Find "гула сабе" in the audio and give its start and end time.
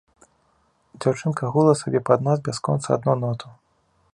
1.55-1.99